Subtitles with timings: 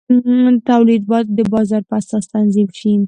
[0.69, 2.93] تولید باید د بازار په اساس تنظیم شي.